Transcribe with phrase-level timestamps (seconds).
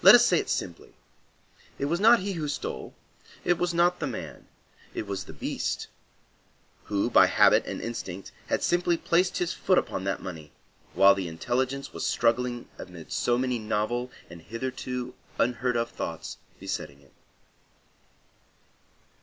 [0.00, 0.94] Let us say it simply,
[1.78, 2.94] it was not he who stole;
[3.44, 4.46] it was not the man;
[4.94, 5.88] it was the beast,
[6.84, 10.50] who, by habit and instinct, had simply placed his foot upon that money,
[10.94, 17.02] while the intelligence was struggling amid so many novel and hitherto unheard of thoughts besetting
[17.02, 17.12] it.